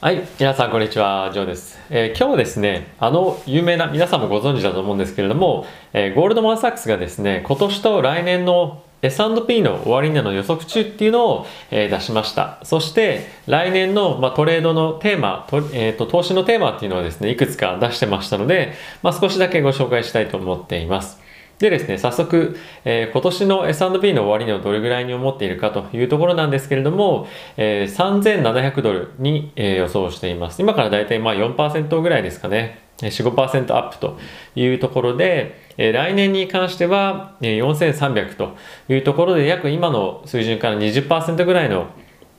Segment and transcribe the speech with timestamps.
[0.00, 1.76] はい、皆さんこんにちは、ジョーです。
[1.90, 12.60] えー今日はですね、あの有名な、皆さんもご存知だと思うんですけれども、えーゴールドマン・サックスがですね、今年と来年の S&P の終値の予測中っていうのを、えー出しました。
[12.62, 21.20] そして、来年の、まあ、トレードのテーマ、とえーと、投資のテーマっていうのをですね、いくつか出してましたので、まあ、少しだけご紹介したいと思っています。
[21.58, 30.62] でですね、早速、えー今年の S&P の終値をどれぐらいに思っているかというところなんですけれども、えー3700ドルに、えー予想しています。
[30.62, 32.86] 今からだいたいまあ4%ぐらいですかね。
[32.98, 34.18] 4、5%アップと
[34.54, 38.56] いうところで、えー来年に関しては4300と
[38.88, 41.88] いうところで約今の水準から20%ぐらいの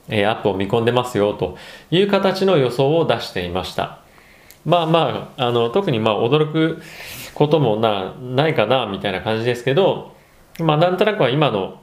[0.08, 1.58] えーアップを見込んでますよと
[1.90, 3.99] いう形の予想を出していました。
[4.64, 6.82] まあまあ、あの特にまあ驚く
[7.34, 10.14] こともなないかなみたいな感じですけど、
[10.58, 11.80] まあなんとなくは今の、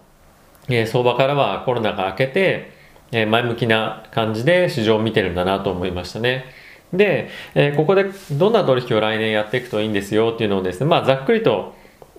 [0.70, 2.71] えー相場からはコロナが明けて、
[3.12, 6.45] えー前向きな感じで市場を見てるんだなと思いましたね。
[6.94, 11.73] で、えーここでどんな取引を来年やっていくといいんですよっていうのをですね、まあざっくりと、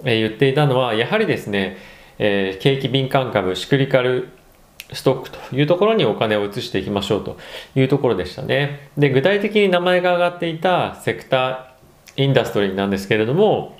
[0.04, 1.77] え言っていたのは、やはりですね、
[2.19, 4.28] え景気敏感株、シクリカル
[4.92, 7.36] ストックというところにお金を移していきましょうと
[7.77, 8.89] いうところでしたね。
[8.97, 13.77] で、具体的に名前が挙がっていたセクターインダストリーなんですけれども、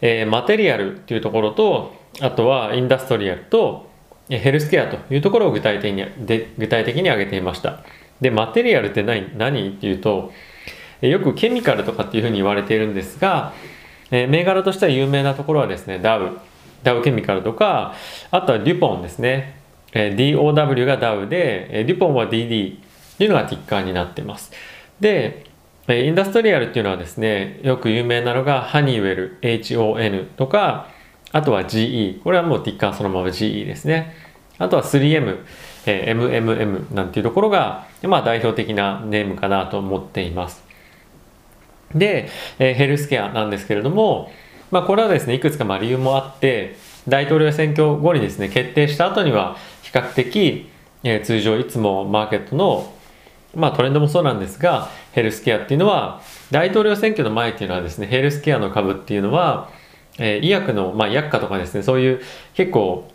[0.00, 3.88] えーマテリアルというところと、あとはインダストリアルと
[4.28, 7.80] ヘルスケアというところを具体的にで具体的に挙げていました。
[8.20, 10.32] で、マテリアルって何何っていうと、
[11.00, 13.52] よくケミカルとかっていうふうに言われているんですが、
[14.10, 16.38] えー銘柄としては有名なところはですね、ダウ、
[16.86, 17.94] ダウケミカルとか、
[18.30, 19.58] あとはデュポンですね。
[19.92, 22.76] えー DOW がダウで、えーデュポンは DD
[23.18, 24.52] というのがティッカーになっています。
[25.00, 25.46] で、
[25.88, 30.86] えーインダストリアルっていうのはですね、よく有名なのがハニーウェル HON とか、
[31.32, 32.22] あとは GE。
[32.22, 34.14] これはもうティッカーそのまま GE ですね。
[34.58, 35.38] あとは 3M、
[35.86, 40.62] えー MMM なんていうところが、まあ代表的なネームかなと思っています。
[41.92, 42.28] で、
[42.60, 44.30] えーヘルスケアなんですけれども、
[44.70, 46.76] まあ、これはですねいくつかまあ理由もあって
[47.08, 50.68] 大統領選挙後にですね決定した後には比較的、
[51.02, 52.92] えー通常いつもマーケットの、
[53.54, 59.70] まあ、トレンドもそうなんですがヘルスケアっていうのは大統領選挙の前っていうのはですねヘルスケアの株っていうのは、
[60.18, 62.20] えー医薬の、まあ、薬価とかですねそういう
[62.54, 63.10] 結構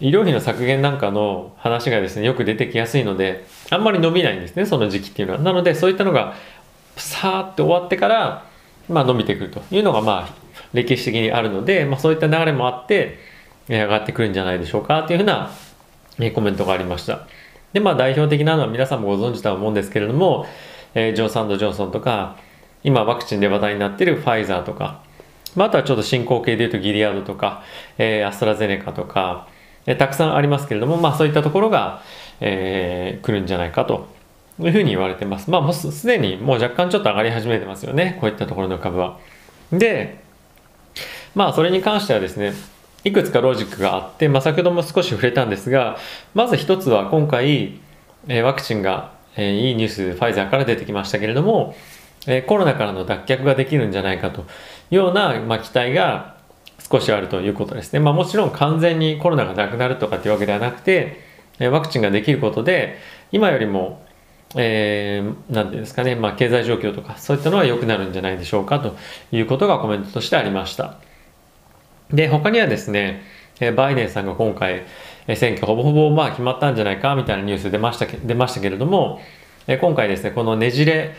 [0.00, 5.40] 医療費の削減なんかの話がですねよく出てきやすいのであんまり伸びないんですねその時期っていうのは。
[5.40, 6.34] なのでそういったのが
[6.96, 8.46] さーって終わってから、
[8.88, 10.34] まあ、伸びてくるというのがまあ
[10.72, 13.18] 歴史的にあるので、まあ、そういった流れもあって
[13.76, 15.50] 上がってくるんじゃないでしょうかというふうな
[16.34, 17.26] コメントがありました
[17.72, 20.46] でまあ代表的なのは皆さんもご存知とは思うんですけれども、
[20.94, 22.36] えジョンソンドジョンソンとか
[22.82, 25.02] 今ワクチンで話題になっているファイザーとか、
[25.54, 27.62] まあ、あとはちょっと進行形でいうとギリアードとか、
[27.98, 29.48] えーアストラゼネカとか、
[29.86, 32.02] えーたくさんありますけれども、まあ、そういったところが、
[32.40, 34.08] えー来るんじゃないかと
[34.60, 35.50] いうふうに言われてます。
[35.50, 38.16] まあ、もうすでにもう若干ちょっと上がり始めてますよね。
[38.20, 39.18] こういったところの株は。
[39.72, 40.20] で、
[41.34, 42.52] まあ、それに関してはですね、
[43.04, 45.98] いくつかロジックがあって、まあ、先ほども少し触れたんですが、
[46.34, 47.78] まず一つは今回、
[48.26, 51.76] えーワクチンが、えーいいニュース、ファイザーから出てきましたけれども、
[52.26, 54.44] えーコロナからの脱却ができるんじゃないかとい
[54.92, 56.36] うような、まあ、期待が
[56.90, 58.00] 少しあるということですね。
[58.00, 61.20] まあ、もちろん完全にコロナがなくなるとかっていうわけではなくて、
[61.60, 62.98] えワクチンができることで、
[63.32, 64.02] 今よりも、
[64.56, 68.96] えー、なんていうんですかね、まあ、経済状況とか、そういったのは良くなるんじゃないでしょうかと
[69.32, 70.96] いうことがコメントとしてありました。
[72.12, 73.22] で、他にはですね、
[73.76, 74.84] バイデンさんが今回、
[75.36, 79.20] 選挙ほぼほぼまあ決まったんじゃないかみたいなニュース出ましたけ出ましたけれども、
[79.80, 81.14] 今回ですね、このねじれ、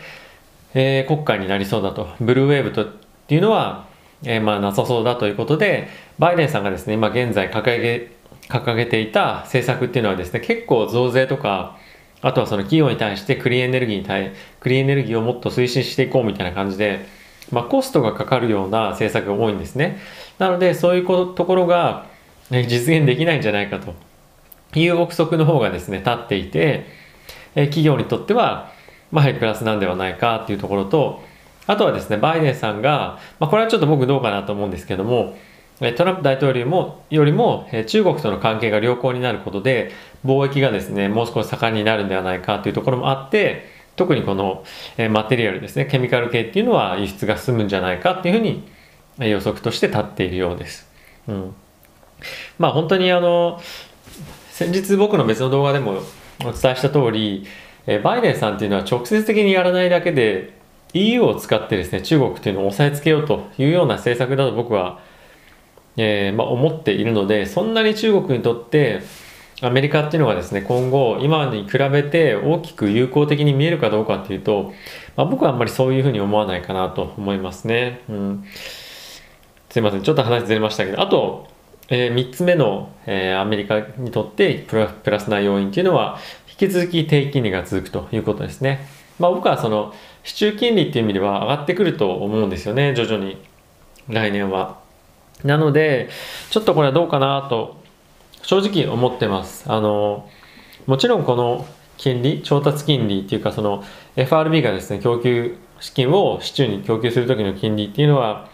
[0.74, 2.88] えー国会になりそうだと、ブルーウェーブとっ
[3.28, 3.86] ていうのは、
[4.24, 8.10] えーまあなさそうだということで、バイデンさんがですね、今現在掲げ、
[8.48, 11.76] 掲げていた政策っていうのはですね、結構増税とか、
[12.22, 17.06] あとはその企業に対してクリーンエネルギーに対、クリーンエネルギーをもっと推進していこうみたいな感じで、
[17.52, 19.98] まあコストがかかるような政策が多いんですね。
[20.38, 22.06] なので、そういうこところが
[22.50, 23.94] え実現できないんじゃないかと
[24.78, 26.86] いう憶測の方がですね、立っていて、
[27.54, 28.72] え企業にとっては、
[29.10, 31.22] まあ、やはりプラスなんではないかっていうところと、
[31.66, 35.36] あとはですね、バイデンさんが、まあ、これはちょっと僕どうかなと思うんですけども、
[35.96, 39.92] トランプ大統領もよりも中国との関係が良好になることで
[40.26, 43.64] 貿易がですねもう少し盛んになるんではないかというところもあって
[43.96, 44.64] 特にこの
[44.96, 48.64] えマテリアルですねケミカル系っていうのは輸出が進むんじゃないかっていうふうに
[49.18, 50.88] 予測として立っているようです。
[51.28, 51.54] うん、
[52.58, 53.60] まあ本当にあの
[54.50, 56.00] 先日僕の別の動画でも
[56.40, 57.46] お伝えした通り
[57.86, 60.54] えバイデンさんっていうのは直接的にやらないだけで
[60.92, 65.00] EU を使ってですね中国っていうのを押さえつけようというような政策だと僕は、
[65.96, 69.00] えーまあ、思っているのでそんなに中国にとって
[69.62, 74.72] アメリカっていうのがですね、今後、今に比べて大きく有効的に見えるかどうかっていうと、
[75.16, 78.00] まあ、僕はあんまりそういうふうに思わないかなと思いますね。
[78.08, 78.44] うん。
[79.68, 81.48] すいません、ちょっと話ずれましたけど、あと、
[81.90, 86.18] えー、3つ目の、えー、アメリカにとってプラプラスな要因っていうのは、
[86.48, 88.86] 引き続き低金利が続くということですね。
[89.18, 89.92] まあ僕はその、
[90.24, 93.36] 市中金利っていう意味では上がってくると思うんですよね、徐々に。
[94.08, 94.78] 来年は。
[95.44, 96.08] なので、
[96.50, 97.79] ちょっとこれはどうかなと、
[98.42, 99.64] 正直思ってます。
[99.70, 100.28] あの、
[100.86, 101.66] もちろんこの
[101.96, 103.84] 金利、調達金利っていうかその
[104.16, 108.48] FRB がですね、供給資金を市中に供給する時の金利っていうのは、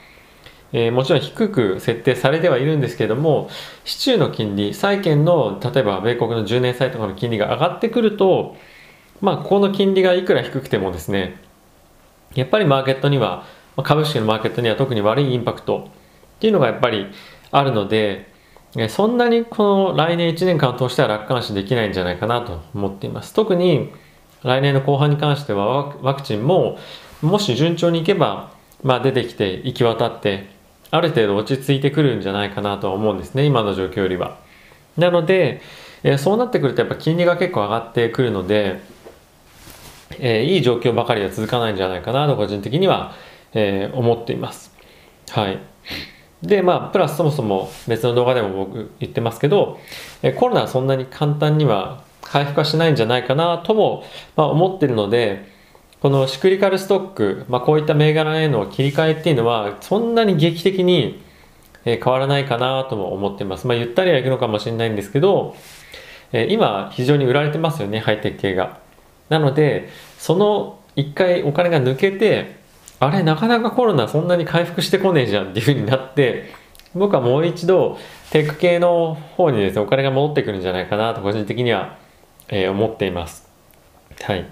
[0.73, 3.49] えー、もちろん低く設定されてはいるんですけれども、
[3.85, 8.57] 市中の金利、債券の、例えば米国の10年債とかの金利が上がってくると、
[9.21, 11.41] まあ、ここの金利がいくら低くてもですね、
[12.35, 13.45] やっぱりマーケットには、
[13.83, 15.89] 株式のマーケットには特に悪いインパクト
[16.37, 17.07] っていうのがやっぱり
[17.51, 18.35] あるので、
[18.89, 23.33] そんなにこの来年1年間を通しては楽観視できないんじゃないかなと思っています。
[23.33, 23.91] 特に
[24.43, 26.79] 来年の後半に関してはワクチンも
[27.23, 28.53] もし順調にいけば、
[28.83, 30.49] まあ、出てきて行き渡って
[30.91, 34.39] ある程度落ち着いてくるんじゃないかなとは思うんですね今の状況よりは。
[34.97, 35.61] なので、
[36.03, 38.81] えー、そうなってくるとやっぱ金利が結構上がってくるので、
[40.19, 43.15] えー、いい状況ばかりは続かないんじゃないかなと個人的には、
[43.53, 44.75] えー、思っています。
[45.31, 45.59] はい。
[46.47, 49.79] で、まあ、プラスそもそも別の動画でも僕言ってますけど、
[50.23, 54.05] えコロナはそんなに簡単には回復はしないんじゃないかなとも、
[54.37, 55.55] まあ、思ってるので、
[56.01, 61.23] このシクリカルストック、まあ、こういった銘柄への切り替えっていうのは、そんなに劇的に
[61.85, 63.67] 変わらないかなとも思ってます。
[63.67, 65.57] まあ、ゆったりはいくのかもしれないんですけど、
[66.33, 68.79] 今非常に売られてますよね、ハイテク系が。
[69.29, 69.89] なので、
[70.19, 72.57] その一回お金が抜けて、
[72.99, 76.51] あれ、なかなかコロナそんなに回復してこねえじゃんっていうふうになって、
[76.95, 77.99] 僕はもう一度
[78.31, 81.99] テック系の方にですね、お金が戻ってくるんじゃないかなと個人的には、
[82.49, 83.49] えー、思っています。
[84.23, 84.47] はい。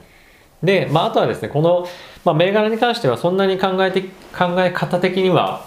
[0.62, 1.87] で、まあ、あとはですね、この、
[2.25, 5.67] まあ、銘柄に関してはそんなに考えて、考え方的には、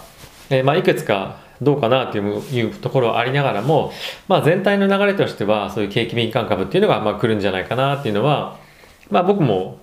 [0.50, 3.92] えー、まあ、いくつかどうかなといういうところはありながらも、
[4.28, 8.58] まあ、全体の流れとしては、そういう景気敏感株っていうのが、まあ、来るんじゃないかなっていうのは、
[9.10, 9.80] まあ、僕も、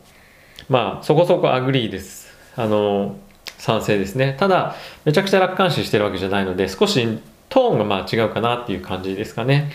[0.70, 2.25] まあ、そこそこ agree です。
[2.56, 3.18] あの
[3.58, 4.36] 賛成ですね。
[4.38, 4.76] ただ
[5.06, 7.20] めちゃくちゃ楽観視してるわけじゃないので少し
[7.50, 9.72] トーンがまあ違うかなっていう感じですかね。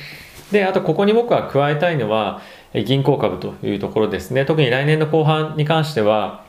[0.52, 2.42] であとここに僕は加えたいのは
[2.74, 4.44] 銀行株というところですね。
[4.44, 6.44] 特に来年の後半に関しては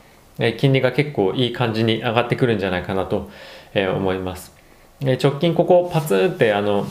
[0.57, 3.29] 金利が結構いい感じに上がってくるんじゃないかなと
[3.75, 4.53] 思います。
[5.01, 6.89] 直近ここパツンってあのフ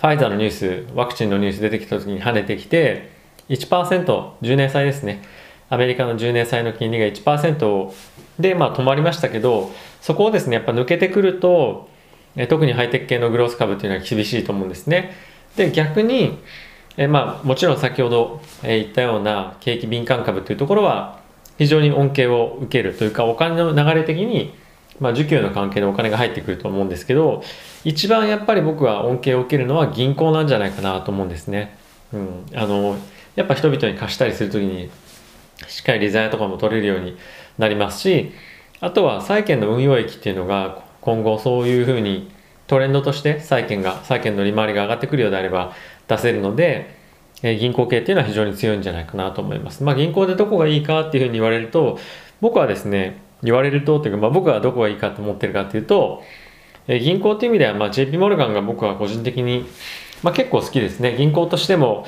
[0.00, 3.10] ァイザーのニュースワクチンのニュース出てきた時に跳ねてきて
[3.48, 5.22] 1%10 年債ですね。
[5.68, 7.92] アメリカの10年債の金利が1%
[8.40, 9.70] で、まあ、止まりましたけど
[10.00, 11.88] そこをですねやっぱ抜けてくると
[12.48, 15.12] 特にハイテク系のグロース株っていうのは厳しいと思うんですね
[15.56, 16.38] で逆に
[16.96, 21.20] えまあもちろん先ほど言ったような景気敏感株というところは
[21.58, 24.54] 非常に恩恵を受けるというかお金の流れ的に
[25.00, 27.42] まあ、需給の関係でお金が入ってくると思うんですけど
[27.84, 31.76] 一番やっぱり僕は恩恵を受けるのは銀行なんじゃないかなと思うんですね。
[32.12, 32.96] うん、あの
[33.34, 34.90] やっぱ人々に貸したりする時に
[35.66, 37.16] しっかり利ザヤとかも取れるように
[37.60, 38.32] なりますし
[38.80, 42.30] あとは債券の運用益っていうのが今後そういうふうに
[42.66, 45.74] トレンドとして債券が債券の利回りが上がってくるようであれば
[46.08, 46.94] 出せるので、
[47.42, 49.82] え銀行系っていうのは非常に強いんじゃないかなと思います。
[49.82, 51.98] まあ銀行でどこがいいかっていうふうに言われると
[52.40, 56.22] 僕はですね言われるとっていうか、まあ、僕はどこがいいかと思ってるかっていうと、
[56.86, 59.66] え銀行っていう意味では、まあ、JP モルガンが僕は個人的に、
[60.22, 62.06] まあ、結構好きですね銀行としても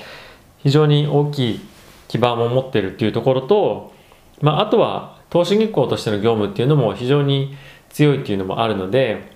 [0.58, 1.60] 非常に大きい
[2.08, 3.92] 基盤を持ってるっていうところと、
[4.40, 7.56] まあ、あとは投資銀行としての業務っていうのも非常に
[7.88, 9.32] 強いっていうのもあるので、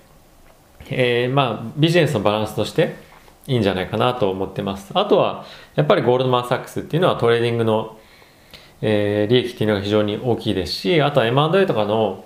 [0.91, 2.97] えー、まあビジネスのバランスとして
[3.47, 4.91] いいんじゃないかなと思ってます。
[4.93, 7.97] あとはやっぱりゴールドマン・サックスっていうのはトレーディングの、
[8.83, 12.25] えー、利益っていうのが非常に大きいですしあとは M&A とかの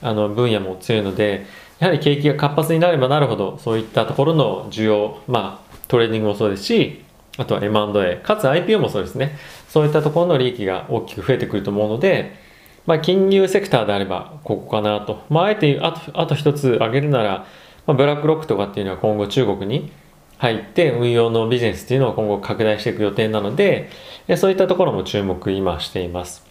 [0.00, 1.46] あの分野も強いので
[1.78, 7.04] やはり景気が活発になればなるほどそういったところの需要まあトレーディングもそうですし
[7.38, 9.38] あとは M&A かつ IPO もそうですね。
[9.68, 12.36] そういったところの利益が大きく増えてくると思うので、
[12.86, 17.46] まあ、金融セクターであればここかなと、まあ、あえてあとあと一つ挙げるなら、
[17.86, 19.92] まあ、ブラックロックとかっていうのは今後中国に
[20.38, 23.90] 入って運用のビジネスっていうのを今後拡大していく予定なので
[24.36, 26.44] そういったところも注目今しています。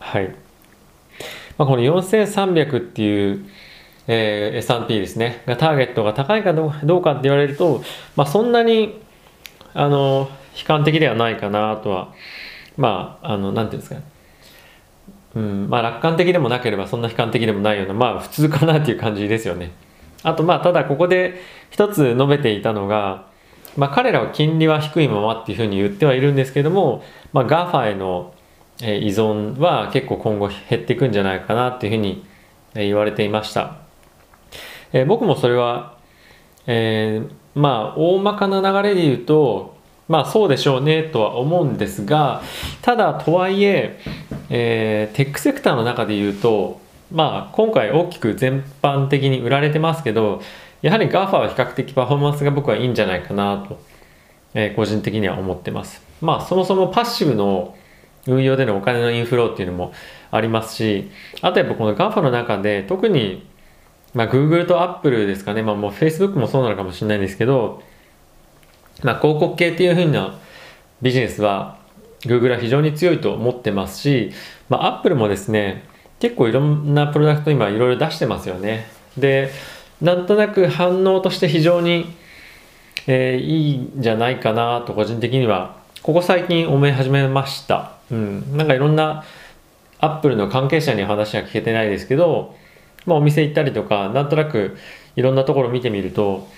[0.00, 0.34] はい、
[1.56, 3.46] まあ、この4300っていう
[4.08, 5.42] えー、S&P ですね。
[5.46, 7.82] がターゲットが高いかどうかって言われると、
[8.16, 9.00] まあ、そんなに
[9.74, 10.28] あの
[10.58, 12.12] 悲観的ではないかなとは
[12.76, 14.04] まああのなんていうんですかね。
[15.34, 19.72] うんまあ楽観的でもなければそんな悲観的でもないようなまあ普通かなっていう感じですよね
[20.22, 23.30] あとまあただここで一つ述べていたのが
[23.76, 28.34] まあ、彼らは金利は低いままっていうふうに言ってはいるんですけども、まあ、GAFA への
[28.80, 32.24] 依存は結構今後減っていくんじゃないかなっていうふうに
[32.74, 33.76] 言われていました。
[34.92, 35.96] えー、僕もそれは、
[36.66, 39.76] えー、まあ大まかな流れで言うと
[40.08, 42.42] まあそうでしょうねとは思うんですが
[42.82, 43.98] ただとはいえ
[44.54, 46.78] えー、テックセクターの中で言うと
[47.10, 50.42] まあ今回大きく全般的に売られてますけど
[50.82, 53.80] やはり GAFA は比較的パフォーマンスが僕はいいんじゃないかなと、
[54.52, 56.02] えー、個人的には思ってます。
[56.20, 57.74] まあそもそもパッシブの
[58.26, 59.92] 運用でのお金のインフローっていうのも
[60.30, 63.48] ありますしあとやっぱこの GAFA の中で特に
[64.12, 65.62] まあ Google と Apple ですかね。
[65.62, 67.82] まあもう Facebook もそうなのかもしれないんですけど
[69.02, 70.38] まあ広告系っていうふうな
[71.00, 71.80] ビジネスは
[72.24, 74.32] Google は非常に強いと思ってますし、
[74.68, 75.84] まあ、Apple もですね
[76.20, 78.86] 結構いろんなプロダクト今いろいろ出してますよね。
[79.18, 79.50] で
[80.00, 82.12] なんとなく反応として非常に、
[83.06, 87.92] えー、いいんじゃないかなと個人的にはここ最近思い始めました。
[88.10, 89.24] うん、なんかいろんな
[90.00, 92.56] アップルの関係者に話は聞けてないですけど、
[93.06, 94.76] まあ、お店行ったりとかなんとなく
[95.16, 96.48] いろんなところ見てみると、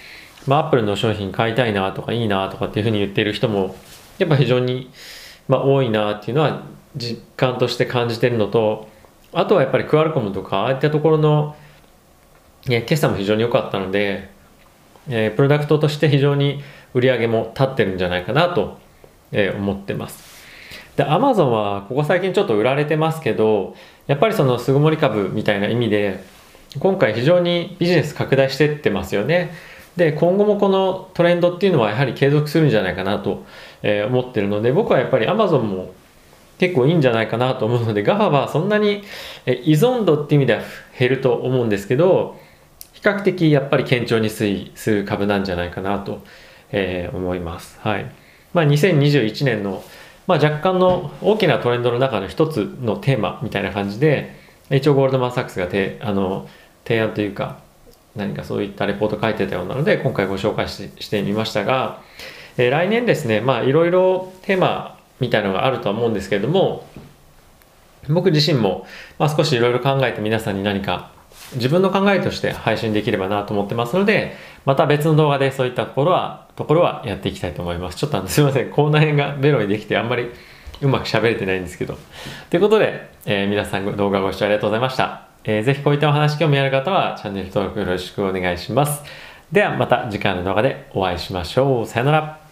[0.47, 3.76] まあ、アップルの商品買いたいなとかいいなとかっていうふうに言っている人も
[4.18, 4.90] やっぱ非常に、
[5.49, 6.63] まあ、多いなっていうのは
[6.97, 8.89] 実感として感じてるのと
[9.33, 11.57] あとはやっぱりクアルコムとかああいったところの、
[12.67, 14.31] ね、決算も非常に良かったので、
[15.09, 16.63] えー、プロダクトとして非常に
[16.95, 18.79] 売り上げも立ってるんじゃないかなと、
[19.33, 20.35] えー、思ってます。
[20.97, 23.75] で、アマゾンはここ最近ちょっと売られてますけど、
[24.07, 26.23] やっぱりその巣ごもり株みたいな意味で、
[26.79, 29.51] 今回非常にビジネス拡大してってますよね。
[29.97, 33.45] で、今後もこのトレンドっていうのはやはり継続するんじゃないかなと
[33.83, 35.93] 思ってるので、僕はやっぱりアマゾンも
[36.59, 39.03] 結構いいんじゃないかなと思うので、GAFA はそんなに
[39.47, 40.63] 依存度っていう意味では
[40.99, 42.39] 減ると思うんですけど、
[42.93, 46.23] 比較的やっぱり堅調に推移する株なんじゃないかなと、
[46.73, 47.79] え思います。
[47.81, 48.11] はい。
[48.53, 49.83] まあ、2021年の
[50.27, 54.35] まあ、若干の大きなトレンドの中の一つのテーマみたいな感じで
[54.71, 56.49] 一応ゴールドマン・サックスがてあの
[56.85, 57.61] 提案というか
[58.16, 62.02] 何かそういったレポート書いてたようなので今回ご紹介してみましたが、
[62.56, 66.87] えー、来年ですねまあいろいろテーマみたいのがあるとは思うんですけれども
[68.09, 68.87] 僕自身も、
[69.18, 71.12] まあ、少しいろいろ考えて皆さんに何か
[71.54, 77.99] 自分の考えとして配信できればなと思ってますのでまた別の動画でそういったところはところはやっていきたいと思います。
[77.99, 80.30] ちょっとあのすいません、口内炎がベロにできてあんまり
[80.80, 81.99] うまく喋れてないんですけど。
[82.50, 85.34] ということで、えー、皆さん動画ご視聴ありがとうございました。
[85.45, 89.03] えー、ぜひこういったお話興味ある方はチャンネル登録よろしくお願いします。
[89.53, 91.87] ではまた次回の動画でお会いしましょう。
[91.87, 92.44] さよなら。